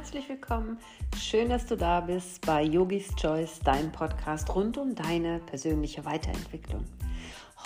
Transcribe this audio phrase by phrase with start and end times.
[0.00, 0.78] herzlich willkommen.
[1.14, 6.86] Schön, dass du da bist bei Yogis Choice, dein Podcast rund um deine persönliche Weiterentwicklung.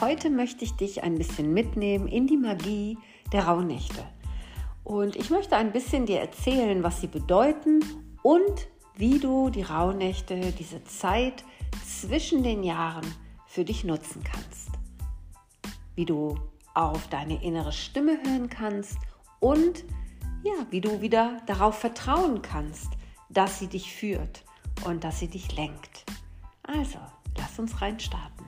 [0.00, 2.98] Heute möchte ich dich ein bisschen mitnehmen in die Magie
[3.32, 4.04] der Rauhnächte.
[4.82, 7.84] Und ich möchte ein bisschen dir erzählen, was sie bedeuten
[8.24, 8.66] und
[8.96, 11.44] wie du die Rauhnächte, diese Zeit
[11.86, 13.06] zwischen den Jahren
[13.46, 14.70] für dich nutzen kannst.
[15.94, 16.36] Wie du
[16.74, 18.98] auf deine innere Stimme hören kannst
[19.38, 19.84] und
[20.44, 22.88] ja, wie du wieder darauf vertrauen kannst,
[23.30, 24.44] dass sie dich führt
[24.84, 26.04] und dass sie dich lenkt.
[26.62, 26.98] Also,
[27.38, 28.44] lass uns rein starten.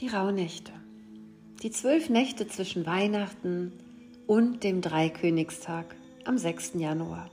[0.00, 0.72] Die Rauhnächte.
[1.62, 3.72] Die zwölf Nächte zwischen Weihnachten
[4.26, 6.72] und dem Dreikönigstag am 6.
[6.74, 7.30] Januar.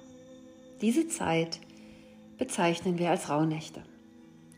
[0.82, 1.60] Diese Zeit
[2.38, 3.82] bezeichnen wir als Rauhnächte.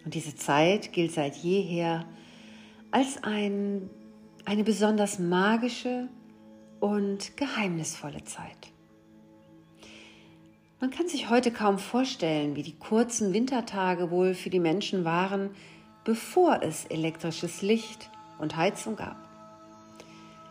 [0.04, 2.06] Und diese Zeit gilt seit jeher
[2.92, 3.90] als ein,
[4.46, 6.10] eine besonders magische
[6.80, 8.72] und geheimnisvolle Zeit.
[10.80, 15.52] Man kann sich heute kaum vorstellen, wie die kurzen Wintertage wohl für die Menschen waren,
[16.04, 19.18] bevor es elektrisches Licht und Heizung gab.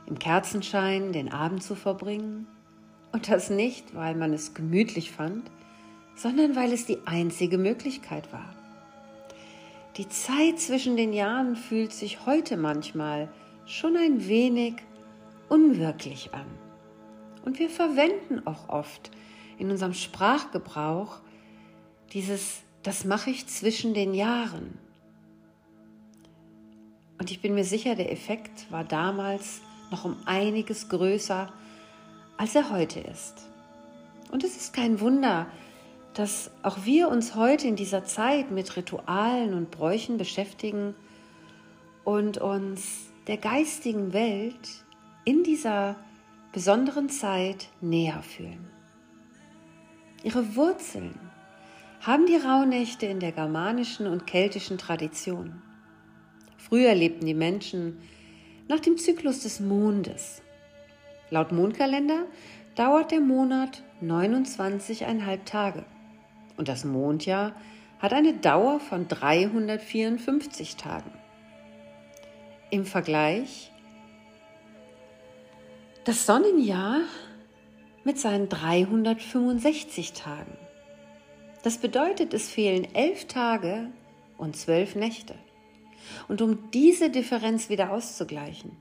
[0.06, 2.46] Im Kerzenschein den Abend zu verbringen
[3.10, 5.50] und das nicht, weil man es gemütlich fand,
[6.14, 8.54] sondern weil es die einzige Möglichkeit war.
[9.96, 13.28] Die Zeit zwischen den Jahren fühlt sich heute manchmal
[13.66, 14.74] schon ein wenig
[15.48, 16.46] unwirklich an.
[17.44, 19.10] Und wir verwenden auch oft
[19.58, 21.20] in unserem Sprachgebrauch
[22.12, 24.78] dieses, das mache ich zwischen den Jahren.
[27.18, 31.52] Und ich bin mir sicher, der Effekt war damals noch um einiges größer,
[32.36, 33.34] als er heute ist.
[34.30, 35.46] Und es ist kein Wunder,
[36.14, 40.94] dass auch wir uns heute in dieser Zeit mit Ritualen und Bräuchen beschäftigen
[42.04, 44.84] und uns der geistigen Welt
[45.24, 45.96] in dieser
[46.52, 48.68] besonderen Zeit näher fühlen.
[50.22, 51.14] Ihre Wurzeln
[52.00, 55.62] haben die Rauhnächte in der germanischen und keltischen Tradition.
[56.56, 57.98] Früher lebten die Menschen
[58.68, 60.42] nach dem Zyklus des Mondes.
[61.30, 62.24] Laut Mondkalender
[62.74, 65.84] dauert der Monat 29,5 Tage.
[66.60, 67.54] Und das Mondjahr
[68.00, 71.10] hat eine Dauer von 354 Tagen.
[72.70, 73.72] Im Vergleich
[76.04, 77.00] das Sonnenjahr
[78.04, 80.54] mit seinen 365 Tagen.
[81.62, 83.90] Das bedeutet, es fehlen elf Tage
[84.36, 85.36] und zwölf Nächte.
[86.28, 88.72] Und um diese Differenz wieder auszugleichen,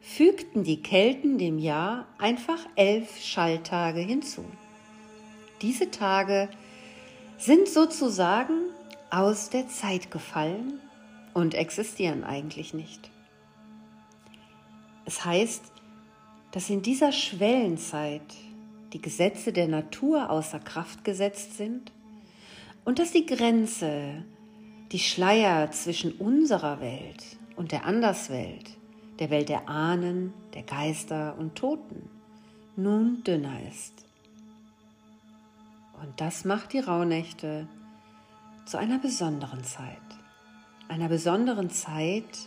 [0.00, 4.44] fügten die Kelten dem Jahr einfach elf Schalltage hinzu.
[5.62, 6.48] Diese Tage
[7.44, 8.70] sind sozusagen
[9.10, 10.80] aus der Zeit gefallen
[11.34, 13.10] und existieren eigentlich nicht.
[15.04, 15.62] Es heißt,
[16.52, 18.22] dass in dieser Schwellenzeit
[18.94, 21.92] die Gesetze der Natur außer Kraft gesetzt sind
[22.86, 24.24] und dass die Grenze,
[24.90, 28.70] die Schleier zwischen unserer Welt und der Anderswelt,
[29.18, 32.08] der Welt der Ahnen, der Geister und Toten,
[32.74, 34.03] nun dünner ist.
[36.04, 37.66] Und das macht die Rauhnächte
[38.66, 39.96] zu einer besonderen Zeit.
[40.86, 42.40] Einer besonderen Zeit,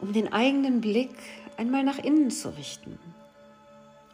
[0.00, 1.14] um den eigenen Blick
[1.58, 2.98] einmal nach innen zu richten,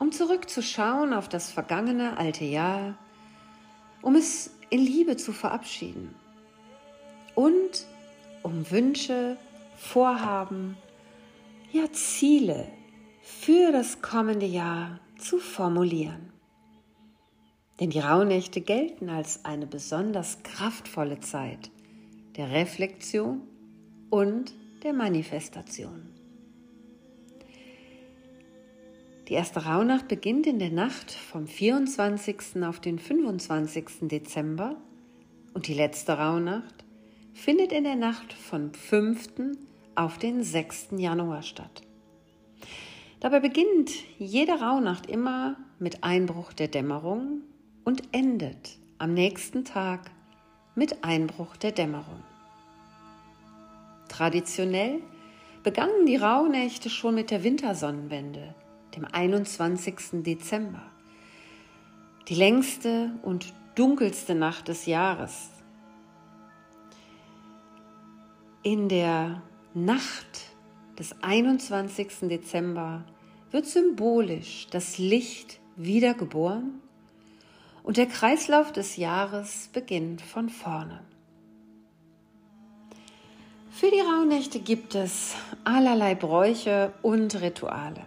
[0.00, 2.98] um zurückzuschauen auf das vergangene alte Jahr,
[4.02, 6.12] um es in Liebe zu verabschieden
[7.36, 7.86] und
[8.42, 9.36] um Wünsche,
[9.76, 10.76] Vorhaben,
[11.70, 12.66] ja Ziele
[13.22, 16.37] für das kommende Jahr zu formulieren.
[17.80, 21.70] Denn die Rauhnächte gelten als eine besonders kraftvolle Zeit
[22.36, 23.42] der Reflexion
[24.10, 26.08] und der Manifestation.
[29.28, 32.62] Die erste Rauhnacht beginnt in der Nacht vom 24.
[32.62, 33.86] auf den 25.
[34.02, 34.76] Dezember
[35.52, 36.84] und die letzte Rauhnacht
[37.34, 39.28] findet in der Nacht vom 5.
[39.94, 40.88] auf den 6.
[40.96, 41.82] Januar statt.
[43.20, 47.42] Dabei beginnt jede Rauhnacht immer mit Einbruch der Dämmerung
[47.88, 50.10] und endet am nächsten Tag
[50.74, 52.22] mit Einbruch der Dämmerung.
[54.10, 55.00] Traditionell
[55.62, 58.54] begannen die Rauhnächte schon mit der Wintersonnenwende,
[58.94, 60.22] dem 21.
[60.22, 60.82] Dezember,
[62.28, 65.48] die längste und dunkelste Nacht des Jahres.
[68.62, 69.40] In der
[69.72, 70.52] Nacht
[70.98, 72.28] des 21.
[72.28, 73.06] Dezember
[73.50, 76.82] wird symbolisch das Licht wiedergeboren
[77.88, 81.00] und der Kreislauf des Jahres beginnt von vorne.
[83.70, 88.04] Für die Rauhnächte gibt es allerlei Bräuche und Rituale.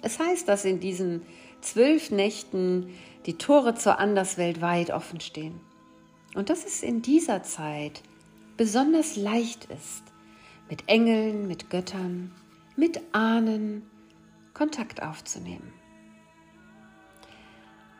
[0.00, 1.20] Es heißt, dass in diesen
[1.60, 2.94] zwölf Nächten
[3.26, 5.60] die Tore zur Anderswelt weit offen stehen.
[6.34, 8.00] Und dass es in dieser Zeit
[8.56, 10.02] besonders leicht ist,
[10.70, 12.32] mit Engeln, mit Göttern,
[12.74, 13.82] mit Ahnen
[14.54, 15.74] Kontakt aufzunehmen.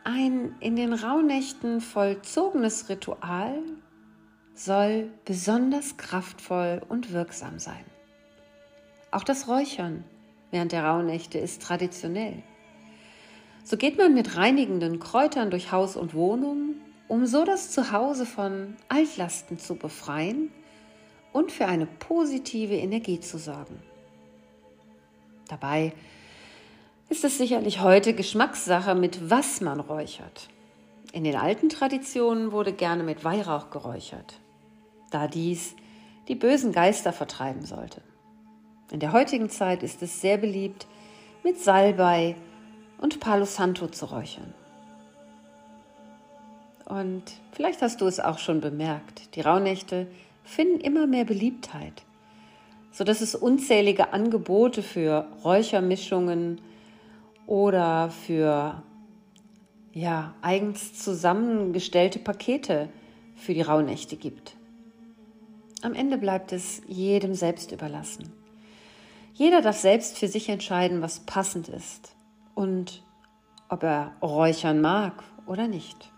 [0.09, 3.61] Ein in den Rauhnächten vollzogenes Ritual
[4.53, 7.83] soll besonders kraftvoll und wirksam sein.
[9.11, 10.05] Auch das Räuchern
[10.49, 12.41] während der Rauhnächte ist traditionell.
[13.65, 16.75] So geht man mit reinigenden Kräutern durch Haus und Wohnung,
[17.09, 20.53] um so das Zuhause von Altlasten zu befreien
[21.33, 23.81] und für eine positive Energie zu sorgen.
[25.49, 25.91] Dabei
[27.09, 30.49] ist es sicherlich heute Geschmackssache, mit was man räuchert.
[31.13, 34.39] In den alten Traditionen wurde gerne mit Weihrauch geräuchert
[35.11, 35.75] da dies
[36.27, 38.01] die bösen Geister vertreiben sollte.
[38.91, 40.87] In der heutigen Zeit ist es sehr beliebt,
[41.43, 42.35] mit Salbei
[42.97, 44.53] und Palo Santo zu räuchern.
[46.85, 50.07] Und vielleicht hast du es auch schon bemerkt, die Rauhnächte
[50.43, 52.03] finden immer mehr Beliebtheit,
[52.91, 56.61] sodass es unzählige Angebote für Räuchermischungen
[57.47, 58.83] oder für
[59.93, 62.89] ja, eigens zusammengestellte Pakete
[63.35, 64.55] für die Rauhnächte gibt.
[65.81, 68.31] Am Ende bleibt es jedem selbst überlassen.
[69.33, 72.15] Jeder darf selbst für sich entscheiden, was passend ist
[72.53, 73.03] und
[73.69, 76.11] ob er räuchern mag oder nicht.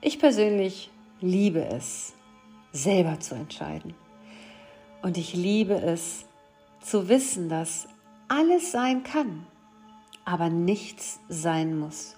[0.00, 2.14] Ich persönlich liebe es,
[2.72, 3.94] selber zu entscheiden.
[5.02, 6.24] Und ich liebe es,
[6.80, 7.88] zu wissen, dass
[8.28, 9.46] alles sein kann,
[10.24, 12.16] aber nichts sein muss.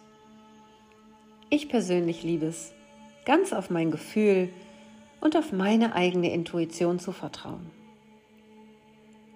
[1.50, 2.72] Ich persönlich liebe es,
[3.24, 4.48] ganz auf mein Gefühl
[5.20, 7.70] und auf meine eigene Intuition zu vertrauen.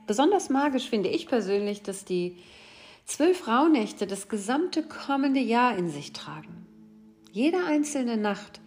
[0.07, 2.37] Besonders magisch finde ich persönlich, dass die
[3.05, 6.67] zwölf Rauhnächte das gesamte kommende Jahr in sich tragen.
[7.33, 8.61] Jede einzelne Nacht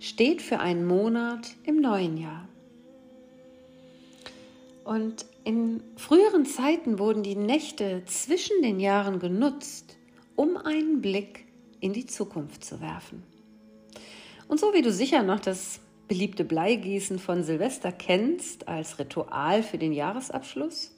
[0.00, 2.48] steht für einen Monat im neuen Jahr.
[4.84, 9.96] Und in früheren Zeiten wurden die Nächte zwischen den Jahren genutzt,
[10.36, 11.44] um einen Blick
[11.80, 13.22] in die Zukunft zu werfen.
[14.48, 19.78] Und so wie du sicher noch das beliebte Bleigießen von Silvester kennst als Ritual für
[19.78, 20.92] den Jahresabschluss,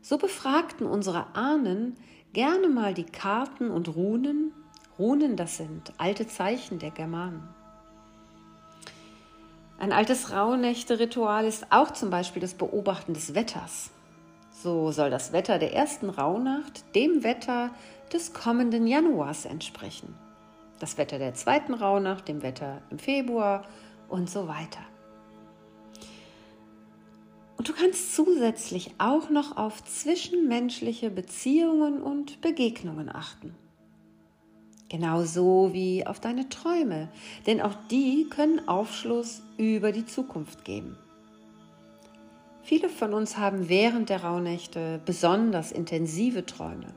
[0.00, 1.96] so befragten unsere Ahnen
[2.32, 4.52] gerne mal die Karten und Runen.
[4.98, 7.55] Runen, das sind alte Zeichen der Germanen.
[9.78, 13.90] Ein altes Rauhnächte-Ritual ist auch zum Beispiel das Beobachten des Wetters.
[14.50, 17.70] So soll das Wetter der ersten Rauhnacht dem Wetter
[18.10, 20.14] des kommenden Januars entsprechen.
[20.78, 23.64] Das Wetter der zweiten Rauhnacht dem Wetter im Februar
[24.08, 24.80] und so weiter.
[27.58, 33.54] Und du kannst zusätzlich auch noch auf zwischenmenschliche Beziehungen und Begegnungen achten.
[34.88, 37.08] Genauso wie auf deine Träume,
[37.46, 40.96] denn auch die können Aufschluss über die Zukunft geben.
[42.62, 46.94] Viele von uns haben während der Rauhnächte besonders intensive Träume.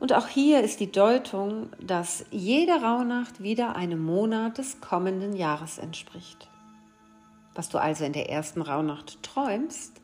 [0.00, 5.78] Und auch hier ist die Deutung, dass jede Rauhnacht wieder einem Monat des kommenden Jahres
[5.78, 6.48] entspricht.
[7.54, 10.00] Was du also in der ersten Rauhnacht träumst,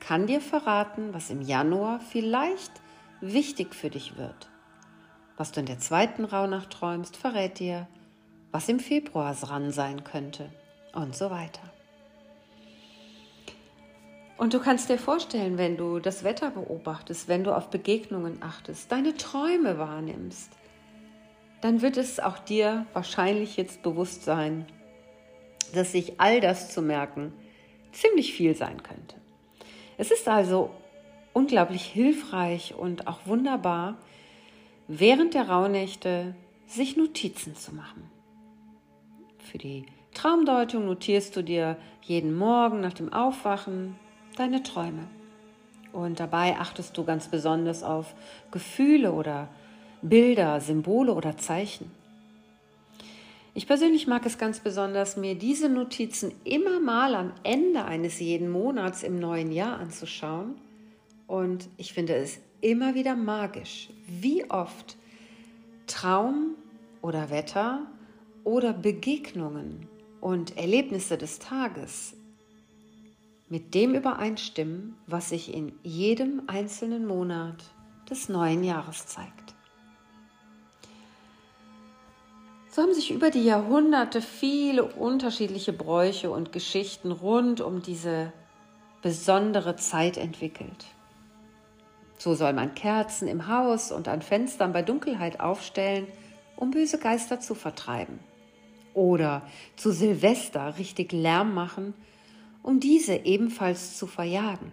[0.00, 2.72] kann dir verraten, was im Januar vielleicht
[3.20, 4.48] wichtig für dich wird.
[5.36, 7.86] Was du in der zweiten Rauhnacht träumst, verrät dir,
[8.52, 10.50] was im Februar dran sein könnte
[10.94, 11.62] und so weiter.
[14.38, 18.92] Und du kannst dir vorstellen, wenn du das Wetter beobachtest, wenn du auf Begegnungen achtest,
[18.92, 20.50] deine Träume wahrnimmst,
[21.62, 24.66] dann wird es auch dir wahrscheinlich jetzt bewusst sein,
[25.74, 27.32] dass sich all das zu merken
[27.92, 29.16] ziemlich viel sein könnte.
[29.96, 30.70] Es ist also
[31.32, 33.96] unglaublich hilfreich und auch wunderbar,
[34.88, 36.34] während der Rauhnächte
[36.66, 38.10] sich Notizen zu machen.
[39.38, 43.96] Für die Traumdeutung notierst du dir jeden Morgen nach dem Aufwachen
[44.36, 45.08] deine Träume.
[45.92, 48.14] Und dabei achtest du ganz besonders auf
[48.50, 49.48] Gefühle oder
[50.02, 51.90] Bilder, Symbole oder Zeichen.
[53.54, 58.50] Ich persönlich mag es ganz besonders, mir diese Notizen immer mal am Ende eines jeden
[58.50, 60.56] Monats im neuen Jahr anzuschauen.
[61.26, 64.96] Und ich finde es immer wieder magisch, wie oft
[65.86, 66.54] Traum
[67.02, 67.86] oder Wetter
[68.44, 69.88] oder Begegnungen
[70.20, 72.14] und Erlebnisse des Tages
[73.48, 77.62] mit dem übereinstimmen, was sich in jedem einzelnen Monat
[78.10, 79.54] des neuen Jahres zeigt.
[82.70, 88.32] So haben sich über die Jahrhunderte viele unterschiedliche Bräuche und Geschichten rund um diese
[89.00, 90.84] besondere Zeit entwickelt.
[92.18, 96.06] So soll man Kerzen im Haus und an Fenstern bei Dunkelheit aufstellen,
[96.56, 98.18] um böse Geister zu vertreiben.
[98.94, 99.42] Oder
[99.76, 101.94] zu Silvester richtig Lärm machen,
[102.62, 104.72] um diese ebenfalls zu verjagen.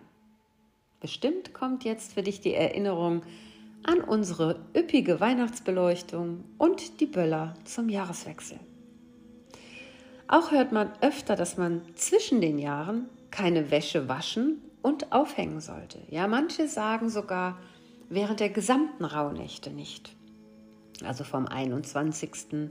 [1.01, 3.23] Bestimmt kommt jetzt für dich die Erinnerung
[3.83, 8.57] an unsere üppige Weihnachtsbeleuchtung und die Böller zum Jahreswechsel.
[10.29, 15.99] Auch hört man öfter, dass man zwischen den Jahren keine Wäsche waschen und aufhängen sollte.
[16.09, 17.57] Ja, manche sagen sogar
[18.09, 20.15] während der gesamten Rauhnächte nicht.
[21.03, 22.69] Also vom 21.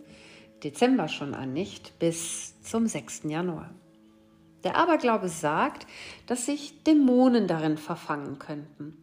[0.62, 3.22] Dezember schon an nicht bis zum 6.
[3.24, 3.70] Januar.
[4.62, 5.88] Der Aberglaube sagt,
[6.26, 8.96] dass sich Dämonen darin verfangen könnten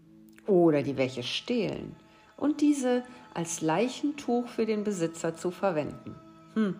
[0.47, 1.97] oder die welche stehlen
[2.37, 6.15] und diese als Leichentuch für den Besitzer zu verwenden.
[6.53, 6.75] Hm,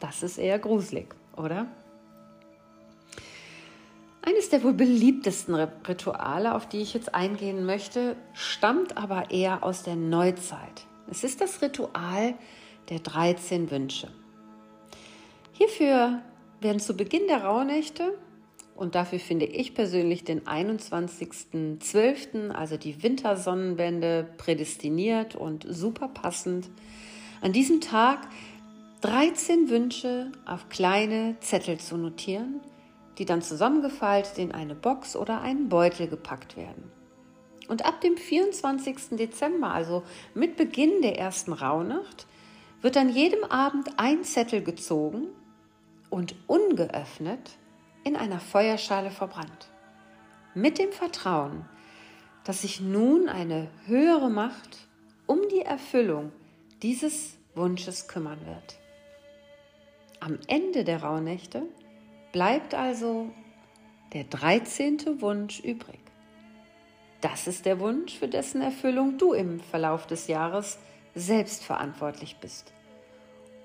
[0.00, 1.66] das ist eher gruselig, oder?
[4.22, 9.84] Eines der wohl beliebtesten Rituale, auf die ich jetzt eingehen möchte, stammt aber eher aus
[9.84, 10.86] der Neuzeit.
[11.10, 12.34] Es ist das Ritual
[12.90, 14.08] der 13 Wünsche.
[15.52, 16.20] Hierfür
[16.60, 18.12] werden zu Beginn der Rauhnächte
[18.76, 26.68] und dafür finde ich persönlich den 21.12., also die Wintersonnenwende, prädestiniert und super passend.
[27.40, 28.28] An diesem Tag
[29.00, 32.60] 13 Wünsche auf kleine Zettel zu notieren,
[33.18, 36.90] die dann zusammengefaltet in eine Box oder einen Beutel gepackt werden.
[37.68, 39.18] Und ab dem 24.
[39.18, 40.02] Dezember, also
[40.34, 42.26] mit Beginn der ersten Rauhnacht,
[42.80, 45.26] wird an jedem Abend ein Zettel gezogen
[46.10, 47.50] und ungeöffnet
[48.04, 49.68] in einer Feuerschale verbrannt.
[50.54, 51.66] Mit dem Vertrauen,
[52.44, 54.88] dass sich nun eine höhere Macht
[55.26, 56.32] um die Erfüllung
[56.82, 58.78] dieses Wunsches kümmern wird.
[60.20, 61.64] Am Ende der Rauhnächte
[62.38, 63.30] bleibt also
[64.12, 65.20] der 13.
[65.20, 65.98] Wunsch übrig.
[67.20, 70.78] Das ist der Wunsch, für dessen Erfüllung du im Verlauf des Jahres
[71.16, 72.72] selbst verantwortlich bist.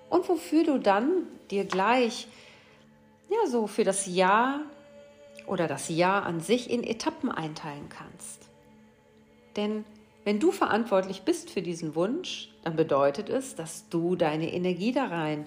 [0.09, 2.27] Und wofür du dann dir gleich
[3.29, 4.61] ja so für das Jahr
[5.45, 8.49] oder das Jahr an sich in Etappen einteilen kannst.
[9.55, 9.85] Denn
[10.23, 15.05] wenn du verantwortlich bist für diesen Wunsch, dann bedeutet es, dass du deine Energie da
[15.05, 15.45] rein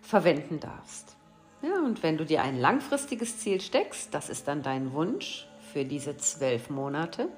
[0.00, 1.14] verwenden darfst.
[1.64, 5.86] Ja, und wenn du dir ein langfristiges Ziel steckst, das ist dann dein Wunsch für
[5.86, 7.30] diese zwölf Monate.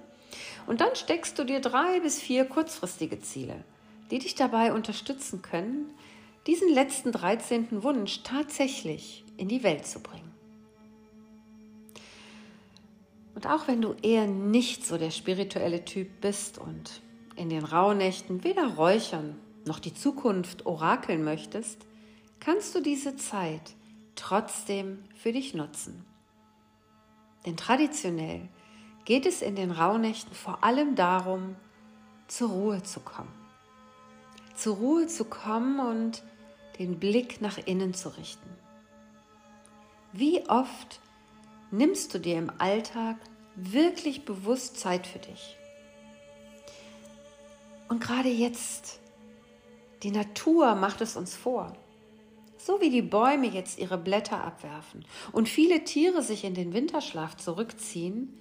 [0.67, 3.63] Und dann steckst du dir drei bis vier kurzfristige Ziele,
[4.11, 5.95] die dich dabei unterstützen können,
[6.49, 7.85] diesen letzten 13.
[7.85, 10.33] Wunsch tatsächlich in die Welt zu bringen.
[13.37, 17.01] Und auch wenn du eher nicht so der spirituelle Typ bist und
[17.37, 21.79] in den Rauhnächten weder räuchern noch die Zukunft orakeln möchtest,
[22.41, 23.76] kannst du diese Zeit
[24.17, 26.05] trotzdem für dich nutzen.
[27.45, 28.49] Denn traditionell
[29.05, 31.57] geht es in den Rauhnächten vor allem darum,
[32.27, 33.33] zur Ruhe zu kommen.
[34.55, 36.25] Zur Ruhe zu kommen und
[36.79, 38.51] den Blick nach innen zu richten.
[40.13, 41.01] Wie oft
[41.71, 43.17] nimmst du dir im Alltag
[43.55, 45.57] wirklich bewusst Zeit für dich?
[47.89, 48.99] Und gerade jetzt,
[50.03, 51.77] die Natur macht es uns vor.
[52.67, 57.37] So wie die Bäume jetzt ihre Blätter abwerfen und viele Tiere sich in den Winterschlaf
[57.37, 58.37] zurückziehen,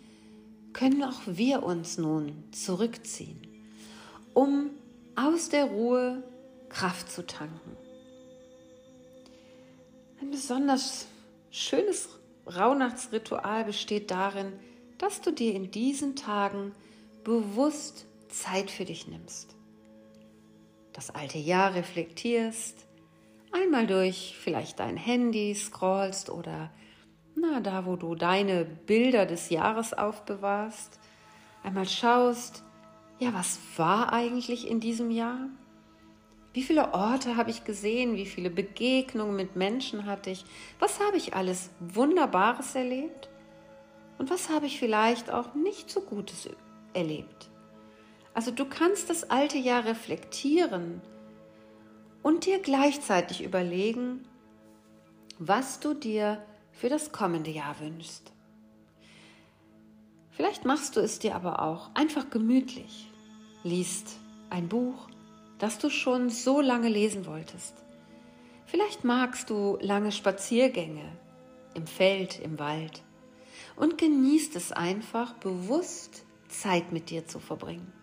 [0.73, 3.39] können auch wir uns nun zurückziehen,
[4.33, 4.71] um
[5.15, 6.23] aus der Ruhe
[6.69, 7.77] Kraft zu tanken.
[10.19, 11.05] Ein besonders
[11.51, 12.09] schönes
[12.47, 14.53] Rauhnachtsritual besteht darin,
[14.97, 16.71] dass du dir in diesen Tagen
[17.23, 19.55] bewusst Zeit für dich nimmst.
[20.93, 22.84] Das alte Jahr reflektierst,
[23.55, 26.71] einmal durch vielleicht dein Handy scrollst oder
[27.35, 30.99] na, da, wo du deine Bilder des Jahres aufbewahrst,
[31.63, 32.63] einmal schaust,
[33.19, 35.49] ja, was war eigentlich in diesem Jahr?
[36.53, 38.15] Wie viele Orte habe ich gesehen?
[38.15, 40.45] Wie viele Begegnungen mit Menschen hatte ich?
[40.79, 43.29] Was habe ich alles Wunderbares erlebt?
[44.17, 46.49] Und was habe ich vielleicht auch nicht so Gutes
[46.93, 47.49] erlebt?
[48.33, 51.01] Also du kannst das alte Jahr reflektieren
[52.25, 54.27] und dir gleichzeitig überlegen,
[55.37, 58.31] was du dir für das kommende Jahr wünschst.
[60.31, 63.11] Vielleicht machst du es dir aber auch einfach gemütlich,
[63.63, 64.17] liest
[64.49, 65.07] ein Buch,
[65.59, 67.75] das du schon so lange lesen wolltest.
[68.65, 71.07] Vielleicht magst du lange Spaziergänge
[71.75, 73.03] im Feld, im Wald
[73.75, 77.94] und genießt es einfach bewusst Zeit mit dir zu verbringen.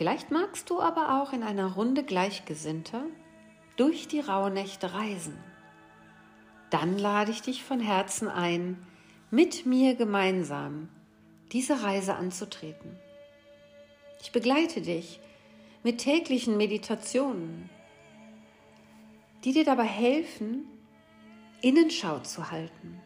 [0.00, 3.04] Vielleicht magst du aber auch in einer Runde Gleichgesinnter
[3.76, 5.36] durch die Rauhnächte reisen.
[6.70, 8.78] Dann lade ich dich von Herzen ein,
[9.30, 10.88] mit mir gemeinsam
[11.52, 12.96] diese Reise anzutreten.
[14.22, 15.20] Ich begleite dich
[15.82, 17.68] mit täglichen Meditationen,
[19.44, 20.64] die dir dabei helfen,
[21.60, 23.02] Innenschau zu halten,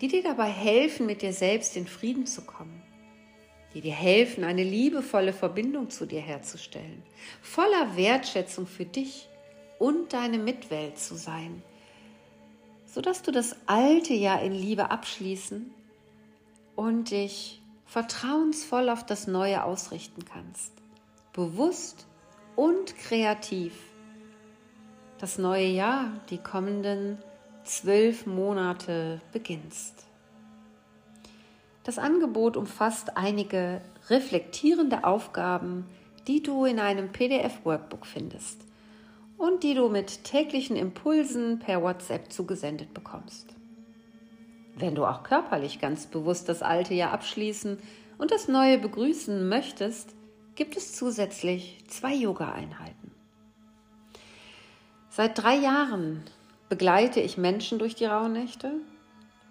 [0.00, 2.82] die dir dabei helfen, mit dir selbst in Frieden zu kommen,
[3.74, 7.02] die dir helfen, eine liebevolle Verbindung zu dir herzustellen,
[7.42, 9.28] voller Wertschätzung für dich
[9.78, 11.62] und deine Mitwelt zu sein,
[12.86, 15.70] sodass du das alte Jahr in Liebe abschließen
[16.76, 20.72] und dich vertrauensvoll auf das Neue ausrichten kannst.
[21.32, 22.06] Bewusst
[22.56, 23.72] und kreativ.
[25.18, 27.18] Das neue Jahr, die kommenden
[27.64, 30.07] zwölf Monate beginnst.
[31.88, 33.80] Das Angebot umfasst einige
[34.10, 35.86] reflektierende Aufgaben,
[36.26, 38.60] die du in einem PDF-Workbook findest
[39.38, 43.54] und die du mit täglichen Impulsen per WhatsApp zugesendet bekommst.
[44.76, 47.78] Wenn du auch körperlich ganz bewusst das alte Jahr abschließen
[48.18, 50.14] und das neue begrüßen möchtest,
[50.56, 53.12] gibt es zusätzlich zwei Yoga-Einheiten.
[55.08, 56.22] Seit drei Jahren
[56.68, 58.72] begleite ich Menschen durch die Rauhnächte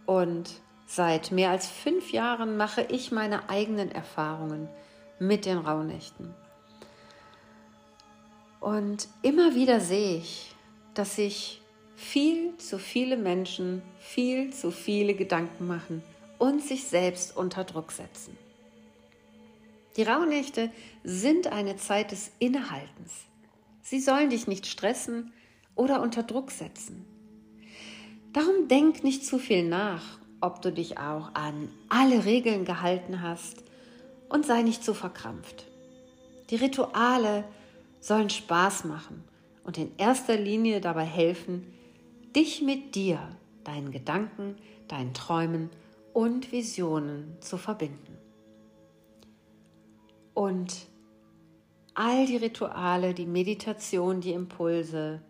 [0.05, 4.67] und seit mehr als fünf Jahren mache ich meine eigenen Erfahrungen
[5.19, 6.33] mit den Rauhnächten.
[8.59, 10.55] Und immer wieder sehe ich,
[10.95, 11.61] dass sich
[11.95, 16.01] viel zu viele Menschen viel zu viele Gedanken machen
[16.39, 18.37] und sich selbst unter Druck setzen.
[19.95, 20.71] Die Rauhnächte
[21.03, 23.25] sind eine Zeit des Innehaltens.
[23.81, 25.33] Sie sollen dich nicht stressen
[25.75, 27.05] oder unter Druck setzen.
[28.31, 33.63] Darum denk nicht zu viel nach, ob du dich auch an alle Regeln gehalten hast
[34.29, 35.65] und sei nicht zu verkrampft.
[36.49, 37.43] Die Rituale
[37.99, 39.23] sollen Spaß machen
[39.63, 41.73] und in erster Linie dabei helfen,
[42.35, 43.19] dich mit dir,
[43.63, 44.55] deinen Gedanken,
[44.87, 45.69] deinen Träumen
[46.13, 48.17] und Visionen zu verbinden.
[50.33, 50.87] Und
[51.93, 55.21] all die Rituale, die Meditation, die Impulse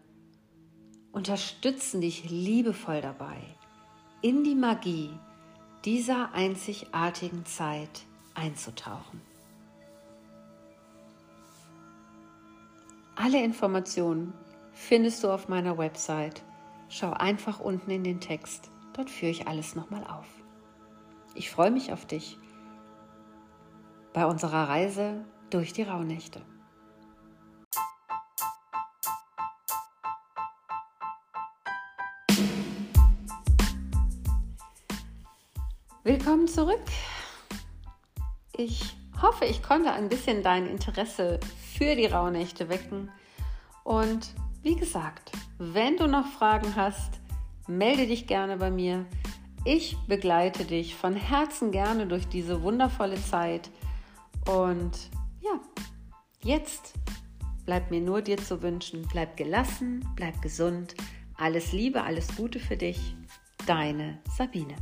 [1.12, 3.38] unterstützen dich liebevoll dabei,
[4.21, 5.12] in die Magie
[5.86, 9.21] dieser einzigartigen Zeit einzutauchen.
[13.15, 14.34] Alle Informationen
[14.73, 16.43] findest du auf meiner Website.
[16.89, 18.71] Schau einfach unten in den Text.
[18.93, 20.27] Dort führe ich alles nochmal auf.
[21.36, 22.38] Ich freue mich auf dich
[24.13, 26.41] bei unserer Reise durch die Rauhnächte.
[36.08, 36.80] Willkommen zurück.
[38.56, 41.38] Ich hoffe, ich konnte ein bisschen dein Interesse
[41.74, 43.12] für die Rauhnächte wecken.
[43.84, 47.20] Und wie gesagt, wenn du noch Fragen hast,
[47.67, 49.06] melde dich gerne bei mir.
[49.65, 53.70] Ich begleite dich von Herzen gerne durch diese wundervolle Zeit.
[54.48, 55.10] Und
[55.41, 55.60] ja,
[56.41, 56.93] jetzt
[57.65, 60.96] bleibt mir nur dir zu wünschen, bleib gelassen, bleib gesund.
[61.36, 63.13] Alles Liebe, alles Gute für dich.
[63.65, 64.78] Deine Sabine.